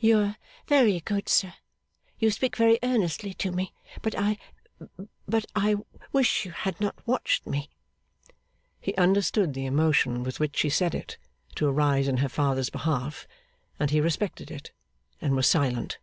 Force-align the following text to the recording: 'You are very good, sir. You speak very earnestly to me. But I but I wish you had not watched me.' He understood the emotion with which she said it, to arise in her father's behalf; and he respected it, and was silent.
'You 0.00 0.18
are 0.20 0.36
very 0.68 1.00
good, 1.00 1.28
sir. 1.28 1.52
You 2.18 2.30
speak 2.30 2.56
very 2.56 2.78
earnestly 2.82 3.34
to 3.34 3.52
me. 3.52 3.74
But 4.00 4.14
I 4.18 4.38
but 5.28 5.44
I 5.54 5.76
wish 6.14 6.46
you 6.46 6.52
had 6.52 6.80
not 6.80 7.06
watched 7.06 7.46
me.' 7.46 7.68
He 8.80 8.94
understood 8.94 9.52
the 9.52 9.66
emotion 9.66 10.22
with 10.22 10.40
which 10.40 10.56
she 10.56 10.70
said 10.70 10.94
it, 10.94 11.18
to 11.56 11.66
arise 11.68 12.08
in 12.08 12.16
her 12.24 12.30
father's 12.30 12.70
behalf; 12.70 13.26
and 13.78 13.90
he 13.90 14.00
respected 14.00 14.50
it, 14.50 14.72
and 15.20 15.36
was 15.36 15.46
silent. 15.46 15.98